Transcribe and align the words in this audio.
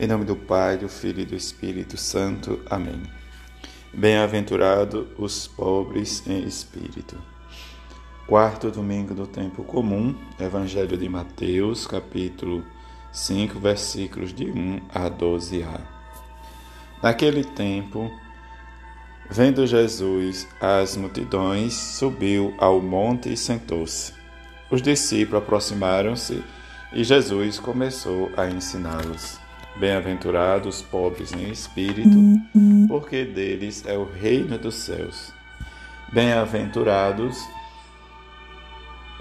Em 0.00 0.06
nome 0.06 0.24
do 0.24 0.34
Pai, 0.34 0.78
do 0.78 0.88
Filho 0.88 1.20
e 1.20 1.26
do 1.26 1.36
Espírito 1.36 1.98
Santo. 1.98 2.60
Amém. 2.68 3.02
Bem-aventurado 3.92 5.06
os 5.18 5.46
pobres 5.46 6.26
em 6.26 6.44
espírito. 6.44 7.16
Quarto 8.26 8.70
domingo 8.70 9.14
do 9.14 9.26
tempo 9.26 9.62
comum, 9.62 10.16
Evangelho 10.40 10.96
de 10.96 11.08
Mateus, 11.10 11.86
capítulo 11.86 12.64
5, 13.12 13.60
versículos 13.60 14.32
de 14.32 14.46
1 14.46 14.80
a 14.94 15.10
12a. 15.10 15.80
Naquele 17.02 17.44
tempo, 17.44 18.10
vendo 19.30 19.66
Jesus 19.66 20.48
as 20.58 20.96
multidões, 20.96 21.74
subiu 21.74 22.54
ao 22.56 22.80
monte 22.80 23.30
e 23.30 23.36
sentou-se. 23.36 24.14
Os 24.70 24.80
discípulos 24.80 25.42
aproximaram-se 25.42 26.42
e 26.94 27.04
Jesus 27.04 27.60
começou 27.60 28.30
a 28.38 28.46
ensiná-los. 28.46 29.41
Bem-aventurados 29.76 30.76
os 30.76 30.82
pobres 30.82 31.32
em 31.32 31.50
espírito, 31.50 32.18
porque 32.88 33.24
deles 33.24 33.84
é 33.86 33.96
o 33.96 34.04
reino 34.04 34.58
dos 34.58 34.74
céus. 34.74 35.32
Bem-aventurados 36.12 37.38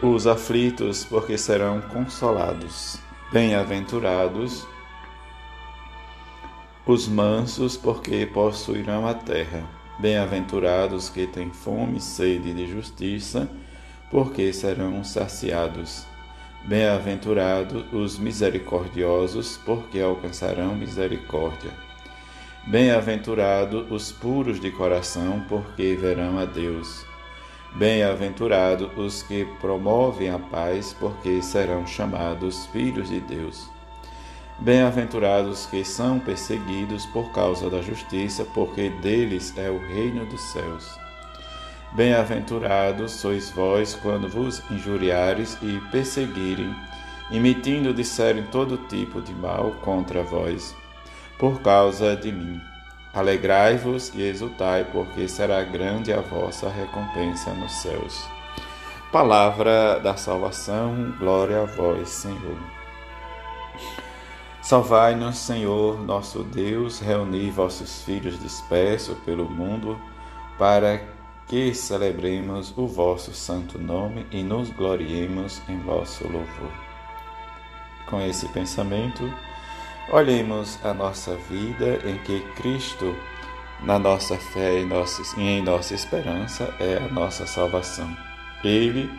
os 0.02 0.28
aflitos, 0.28 1.06
porque 1.06 1.38
serão 1.38 1.80
consolados. 1.80 2.98
Bem-aventurados 3.32 4.68
os 6.86 7.08
mansos, 7.08 7.78
porque 7.78 8.26
possuirão 8.26 9.08
a 9.08 9.14
terra. 9.14 9.64
Bem-aventurados 10.00 11.10
que 11.10 11.28
têm 11.28 11.52
fome 11.52 11.98
e 11.98 12.02
sede 12.02 12.54
de 12.54 12.68
justiça, 12.68 13.50
porque 14.10 14.52
serão 14.52 15.04
saciados. 15.04 16.11
Bem-aventurados 16.64 17.84
os 17.92 18.20
misericordiosos, 18.20 19.60
porque 19.66 20.00
alcançarão 20.00 20.76
misericórdia. 20.76 21.72
Bem-aventurados 22.68 23.90
os 23.90 24.12
puros 24.12 24.60
de 24.60 24.70
coração, 24.70 25.44
porque 25.50 25.96
verão 25.96 26.38
a 26.38 26.46
Deus. 26.46 27.04
Bem-aventurados 27.74 28.90
os 28.96 29.24
que 29.24 29.44
promovem 29.60 30.30
a 30.30 30.38
paz, 30.38 30.96
porque 31.00 31.42
serão 31.42 31.88
chamados 31.88 32.68
filhos 32.68 33.10
de 33.10 33.20
Deus. 33.22 33.68
Bem-aventurados 34.60 35.66
que 35.66 35.84
são 35.84 36.20
perseguidos 36.20 37.08
por 37.08 37.32
causa 37.32 37.72
da 37.72 37.82
justiça, 37.82 38.46
porque 38.54 38.90
deles 39.02 39.58
é 39.58 39.72
o 39.72 39.80
reino 39.80 40.28
dos 40.28 40.42
céus. 40.52 41.11
Bem-aventurados 41.94 43.12
sois 43.12 43.50
vós 43.50 43.96
quando 44.02 44.30
vos 44.30 44.64
injuriares 44.72 45.58
e 45.62 45.78
perseguirem, 45.92 46.74
emitindo 47.30 47.94
disserem 47.94 48.46
todo 48.46 48.78
tipo 48.88 49.22
de 49.22 49.34
mal 49.34 49.72
contra 49.82 50.24
vós, 50.24 50.74
por 51.38 51.62
causa 51.62 52.16
de 52.16 52.32
mim. 52.32 52.62
Alegrai-vos 53.14 54.14
e 54.16 54.22
exultai, 54.22 54.86
porque 54.86 55.28
será 55.28 55.62
grande 55.64 56.14
a 56.14 56.22
vossa 56.22 56.70
recompensa 56.70 57.54
nos 57.54 57.74
céus. 57.82 58.26
Palavra 59.12 60.00
da 60.00 60.16
salvação, 60.16 61.14
glória 61.20 61.64
a 61.64 61.66
vós, 61.66 62.08
Senhor. 62.08 62.58
Salvai-nos, 64.62 65.38
Senhor, 65.38 66.02
nosso 66.02 66.42
Deus, 66.42 67.02
reuni 67.02 67.52
vossos 67.52 68.02
filhos 68.04 68.40
dispersos 68.40 69.18
pelo 69.26 69.50
mundo, 69.50 70.00
para 70.58 71.00
que 71.00 71.21
celebremos 71.76 72.74
o 72.78 72.88
vosso 72.88 73.34
santo 73.34 73.78
nome 73.78 74.26
e 74.32 74.42
nos 74.42 74.70
gloriemos 74.70 75.62
em 75.68 75.78
vosso 75.82 76.24
louvor. 76.24 76.72
Com 78.10 78.22
esse 78.22 78.48
pensamento, 78.54 79.22
olhemos 80.10 80.80
a 80.82 80.94
nossa 80.94 81.36
vida 81.50 82.00
em 82.06 82.18
que 82.20 82.40
Cristo, 82.56 83.14
na 83.84 84.00
nossa 84.00 84.38
fé 84.38 84.80
e 84.80 84.84
em 85.42 85.62
nossa 85.62 85.94
esperança, 85.94 86.74
é 86.80 86.98
a 86.98 87.14
nossa 87.14 87.46
salvação. 87.46 88.16
Ele 88.64 89.12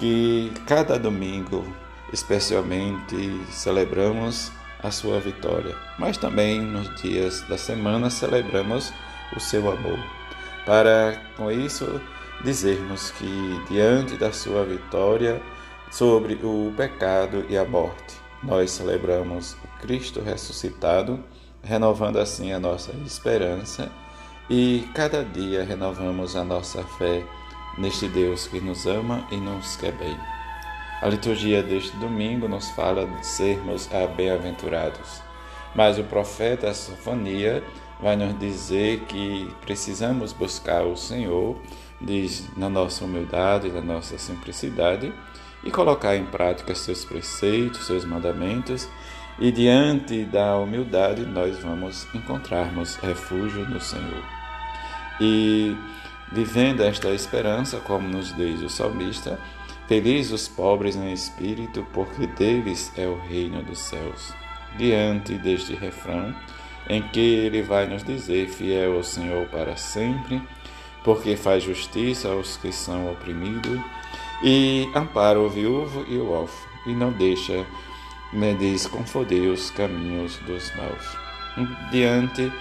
que 0.00 0.52
cada 0.66 0.98
domingo, 0.98 1.64
especialmente, 2.12 3.40
celebramos 3.52 4.50
a 4.82 4.90
sua 4.90 5.20
vitória, 5.20 5.76
mas 6.00 6.16
também 6.16 6.60
nos 6.60 6.92
dias 7.00 7.42
da 7.42 7.56
semana 7.56 8.10
celebramos 8.10 8.92
o 9.36 9.38
seu 9.38 9.70
amor 9.70 10.23
para 10.64 11.20
com 11.36 11.50
isso 11.50 12.00
dizermos 12.42 13.10
que 13.12 13.62
diante 13.68 14.16
da 14.16 14.32
sua 14.32 14.64
vitória 14.64 15.40
sobre 15.90 16.34
o 16.42 16.72
pecado 16.76 17.44
e 17.48 17.56
a 17.56 17.64
morte, 17.64 18.16
nós 18.42 18.70
celebramos 18.70 19.54
o 19.64 19.80
Cristo 19.80 20.20
ressuscitado, 20.20 21.22
renovando 21.62 22.18
assim 22.18 22.52
a 22.52 22.58
nossa 22.58 22.92
esperança 23.06 23.90
e 24.50 24.86
cada 24.94 25.24
dia 25.24 25.64
renovamos 25.64 26.36
a 26.36 26.44
nossa 26.44 26.82
fé 26.82 27.24
neste 27.78 28.08
Deus 28.08 28.46
que 28.46 28.60
nos 28.60 28.86
ama 28.86 29.26
e 29.30 29.36
nos 29.36 29.76
quer 29.76 29.92
bem. 29.92 30.16
A 31.00 31.08
liturgia 31.08 31.62
deste 31.62 31.96
domingo 31.96 32.48
nos 32.48 32.70
fala 32.70 33.06
de 33.06 33.26
sermos 33.26 33.88
bem-aventurados, 34.16 35.22
mas 35.74 35.98
o 35.98 36.04
profeta 36.04 36.72
Sofonia 36.72 37.62
vai 38.00 38.16
nos 38.16 38.38
dizer 38.38 39.00
que 39.00 39.48
precisamos 39.62 40.32
buscar 40.32 40.84
o 40.84 40.96
Senhor 40.96 41.56
diz, 42.00 42.48
na 42.56 42.68
nossa 42.68 43.04
humildade, 43.04 43.70
na 43.70 43.80
nossa 43.80 44.18
simplicidade 44.18 45.12
e 45.62 45.70
colocar 45.70 46.14
em 46.16 46.26
prática 46.26 46.74
seus 46.74 47.04
preceitos, 47.04 47.86
seus 47.86 48.04
mandamentos, 48.04 48.88
e 49.38 49.50
diante 49.50 50.24
da 50.24 50.56
humildade 50.58 51.24
nós 51.24 51.58
vamos 51.58 52.06
encontrarmos 52.14 52.96
refúgio 52.96 53.68
no 53.68 53.80
Senhor. 53.80 54.22
E 55.20 55.74
vivendo 56.30 56.82
esta 56.82 57.08
esperança, 57.10 57.78
como 57.80 58.06
nos 58.06 58.34
diz 58.36 58.60
o 58.60 58.68
salmista, 58.68 59.38
felizes 59.88 60.32
os 60.32 60.48
pobres 60.48 60.94
em 60.96 61.12
espírito, 61.12 61.84
porque 61.92 62.26
deles 62.26 62.92
é 62.96 63.06
o 63.06 63.18
reino 63.18 63.62
dos 63.62 63.78
céus. 63.78 64.32
Diante 64.76 65.34
deste 65.34 65.74
refrão, 65.74 66.34
em 66.88 67.02
que 67.02 67.20
ele 67.20 67.62
vai 67.62 67.86
nos 67.86 68.02
dizer: 68.02 68.48
Fiel 68.48 68.96
ao 68.96 69.02
Senhor 69.02 69.46
para 69.48 69.76
sempre, 69.76 70.42
porque 71.02 71.36
faz 71.36 71.62
justiça 71.62 72.28
aos 72.28 72.56
que 72.56 72.72
são 72.72 73.10
oprimidos 73.12 73.80
e 74.42 74.88
ampara 74.94 75.38
o 75.38 75.48
viúvo 75.48 76.04
e 76.08 76.16
o 76.16 76.30
órfão, 76.30 76.68
e 76.86 76.94
não 76.94 77.12
deixa, 77.12 77.64
me 78.32 78.54
diz, 78.54 78.86
confundir 78.86 79.48
os 79.50 79.70
caminhos 79.70 80.36
dos 80.38 80.74
maus. 80.76 81.16
Diante 81.90 82.52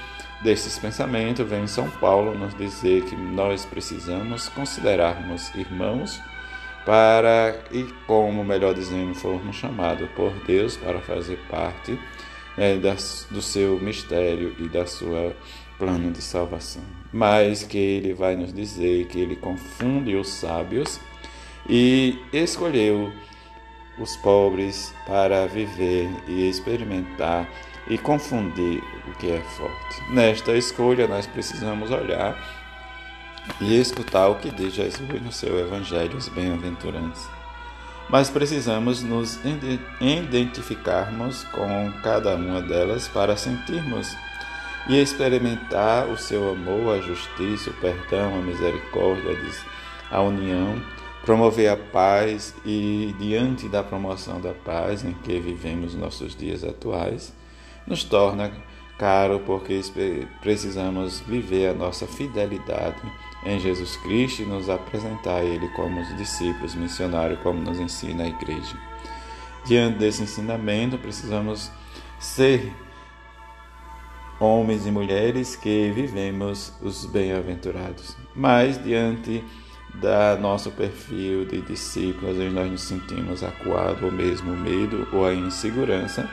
desses 0.42 0.78
pensamentos, 0.78 1.48
vem 1.48 1.66
São 1.68 1.90
Paulo 1.90 2.38
nos 2.38 2.54
dizer 2.56 3.04
que 3.06 3.16
nós 3.16 3.66
precisamos 3.66 4.50
considerarmos 4.50 5.54
irmãos 5.56 6.22
para, 6.86 7.56
e 7.72 7.84
como 8.06 8.44
melhor 8.44 8.74
dizendo, 8.74 9.16
formos 9.16 9.56
chamados 9.56 10.08
por 10.12 10.32
Deus 10.46 10.76
para 10.78 11.00
fazer 11.00 11.40
parte 11.50 11.98
é, 12.58 12.78
das, 12.78 13.28
do 13.30 13.42
seu 13.42 13.80
mistério 13.80 14.56
e 14.60 14.68
da 14.70 14.86
sua 14.86 15.36
plano 15.78 16.12
de 16.12 16.22
salvação. 16.22 16.84
Mas 17.12 17.64
que 17.64 17.78
ele 17.78 18.14
vai 18.14 18.36
nos 18.36 18.54
dizer 18.54 19.08
que 19.08 19.20
ele 19.20 19.36
confunde 19.36 20.16
os 20.16 20.30
sábios 20.30 21.00
e 21.70 22.18
escolheu 22.32 23.12
os 24.00 24.16
pobres 24.18 24.94
para 25.06 25.46
viver 25.48 26.10
e 26.28 26.50
experimentar 26.50 27.50
e 27.88 27.98
confundir 27.98 28.82
o 29.08 29.18
que 29.18 29.32
é 29.32 29.42
forte. 29.42 30.12
Nesta 30.12 30.56
escolha, 30.56 31.08
nós 31.08 31.28
precisamos 31.28 31.92
olhar 31.92 32.36
e 33.60 33.80
escutar 33.80 34.30
o 34.30 34.36
que 34.36 34.50
diz 34.50 34.74
Jesus 34.74 35.22
no 35.22 35.32
seu 35.32 35.60
Evangelho, 35.60 36.18
os 36.18 36.30
bem-aventurantes 36.30 37.28
mas 38.10 38.30
precisamos 38.30 39.02
nos 39.02 39.40
identificarmos 40.00 41.44
com 41.46 41.92
cada 42.04 42.36
uma 42.36 42.62
delas 42.62 43.08
para 43.08 43.36
sentirmos 43.38 44.16
e 44.88 45.00
experimentar 45.02 46.08
o 46.08 46.18
seu 46.18 46.52
amor, 46.52 46.98
a 46.98 47.02
justiça, 47.02 47.70
o 47.70 47.74
perdão, 47.74 48.38
a 48.38 48.42
misericórdia, 48.42 49.38
a 50.12 50.22
união, 50.22 50.82
promover 51.26 51.70
a 51.70 51.78
paz 51.78 52.54
e, 52.66 53.16
diante 53.18 53.70
da 53.70 53.82
promoção 53.82 54.42
da 54.42 54.54
paz 54.54 55.04
em 55.06 55.14
que 55.14 55.40
vivemos 55.40 55.96
nossos 55.96 56.36
dias 56.36 56.64
atuais, 56.64 57.34
nos 57.88 58.04
torna 58.04 58.52
caro 58.98 59.40
porque 59.40 59.82
precisamos 60.42 61.22
viver 61.22 61.70
a 61.70 61.74
nossa 61.74 62.06
fidelidade 62.06 63.02
em 63.46 63.60
Jesus 63.60 63.98
Cristo 63.98 64.42
e 64.42 64.46
nos 64.46 64.70
apresentar 64.70 65.38
a 65.38 65.44
Ele 65.44 65.68
como 65.70 66.02
os 66.02 66.16
discípulos 66.16 66.76
missionários, 66.76 67.40
como 67.42 67.60
nos 67.60 67.80
ensina 67.80 68.24
a 68.24 68.28
igreja. 68.28 68.78
Diante 69.66 70.00
desse 70.00 70.24
ensinamento, 70.24 70.98
precisamos 70.98 71.72
ser 72.20 72.74
homens 74.40 74.86
e 74.86 74.92
mulheres 74.92 75.56
que 75.56 75.92
vivemos 75.92 76.74
os 76.82 77.06
bem-aventurados. 77.06 78.18
Mas 78.36 78.82
diante 78.84 79.44
da 79.96 80.36
nosso 80.36 80.72
perfil 80.72 81.46
de 81.46 81.62
discípulos, 81.62 82.38
onde 82.38 82.50
nós 82.50 82.70
nos 82.70 82.82
sentimos 82.82 83.44
acuados, 83.44 84.02
ou 84.04 84.12
mesmo 84.12 84.56
medo 84.56 85.08
ou 85.14 85.26
a 85.26 85.34
insegurança, 85.34 86.30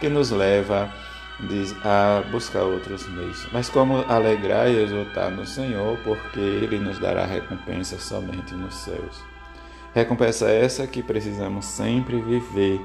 que 0.00 0.08
nos 0.08 0.30
leva 0.30 0.84
a 0.84 1.11
a 1.82 2.22
buscar 2.30 2.62
outros 2.62 3.08
meios. 3.08 3.46
Mas 3.52 3.68
como 3.68 3.98
alegrar 4.08 4.70
e 4.70 4.82
exultar 4.82 5.30
no 5.30 5.46
Senhor, 5.46 5.98
porque 6.04 6.40
Ele 6.40 6.78
nos 6.78 6.98
dará 6.98 7.24
recompensa 7.24 7.98
somente 7.98 8.54
nos 8.54 8.74
céus. 8.74 9.22
Recompensa 9.94 10.50
essa 10.50 10.86
que 10.86 11.02
precisamos 11.02 11.64
sempre 11.64 12.20
viver. 12.20 12.80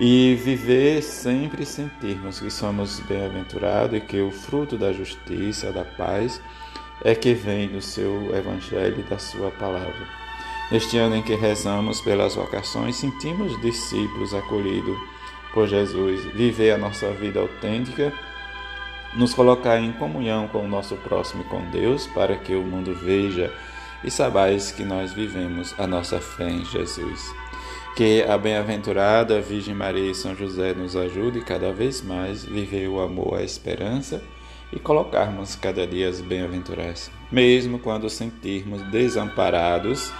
E 0.00 0.34
viver 0.42 1.02
sempre 1.02 1.66
sentirmos 1.66 2.40
que 2.40 2.50
somos 2.50 3.00
bem-aventurados 3.00 3.96
e 3.96 4.00
que 4.00 4.20
o 4.20 4.30
fruto 4.30 4.78
da 4.78 4.92
justiça, 4.92 5.70
da 5.70 5.84
paz, 5.84 6.40
é 7.04 7.14
que 7.14 7.34
vem 7.34 7.68
do 7.68 7.80
seu 7.80 8.34
Evangelho 8.34 9.00
e 9.00 9.10
da 9.10 9.18
sua 9.18 9.50
palavra. 9.50 10.06
Neste 10.70 10.96
ano 10.96 11.16
em 11.16 11.22
que 11.22 11.34
rezamos 11.34 12.00
pelas 12.00 12.34
vocações, 12.34 12.96
sentimos 12.96 13.60
discípulos 13.60 14.32
acolhidos 14.32 14.96
por 15.52 15.68
Jesus, 15.68 16.24
viver 16.34 16.72
a 16.72 16.78
nossa 16.78 17.10
vida 17.10 17.40
autêntica, 17.40 18.12
nos 19.14 19.34
colocar 19.34 19.78
em 19.78 19.92
comunhão 19.92 20.48
com 20.48 20.64
o 20.64 20.68
nosso 20.68 20.96
próximo 20.96 21.42
e 21.42 21.46
com 21.46 21.70
Deus, 21.70 22.06
para 22.08 22.36
que 22.36 22.54
o 22.54 22.62
mundo 22.62 22.94
veja 22.94 23.52
e 24.02 24.10
sabais 24.10 24.72
que 24.72 24.84
nós 24.84 25.12
vivemos 25.12 25.74
a 25.78 25.86
nossa 25.86 26.20
fé 26.20 26.48
em 26.48 26.64
Jesus. 26.64 27.32
Que 27.94 28.22
a 28.22 28.38
bem-aventurada 28.38 29.40
Virgem 29.40 29.74
Maria 29.74 30.10
e 30.10 30.14
São 30.14 30.34
José 30.34 30.72
nos 30.72 30.96
ajude 30.96 31.42
cada 31.42 31.72
vez 31.72 32.00
mais 32.00 32.42
viver 32.42 32.88
o 32.88 33.00
amor, 33.00 33.34
a 33.38 33.42
esperança 33.42 34.22
e 34.72 34.80
colocarmos 34.80 35.54
cada 35.54 35.86
dia 35.86 36.08
as 36.08 36.22
bem-aventuranças, 36.22 37.10
mesmo 37.30 37.78
quando 37.78 38.08
sentirmos 38.08 38.80
desamparados 38.90 40.10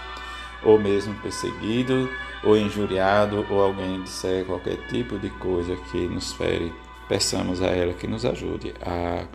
ou 0.63 0.79
mesmo 0.79 1.15
perseguidos 1.23 2.11
ou 2.43 2.57
injuriado 2.57 3.47
ou 3.49 3.63
alguém 3.63 4.03
disser 4.03 4.45
qualquer 4.45 4.77
tipo 4.89 5.19
de 5.19 5.31
coisa 5.31 5.77
que 5.91 6.09
nos 6.09 6.33
fere, 6.33 6.73
peçamos 7.09 7.63
a 7.63 7.67
ela 7.67 7.93
que 7.93 8.07
nos 8.07 8.25
ajude 8.25 8.75
a, 8.81 9.27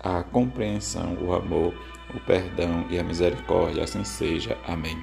a 0.00 0.22
compreensão, 0.22 1.16
o 1.20 1.32
amor, 1.34 1.74
o 2.14 2.20
perdão 2.20 2.86
e 2.90 2.98
a 2.98 3.02
misericórdia. 3.02 3.84
Assim 3.84 4.04
seja. 4.04 4.56
Amém. 4.66 4.98